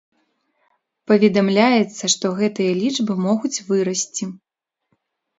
[1.09, 4.25] Паведамляецца, што гэтыя лічбы могуць вырасці.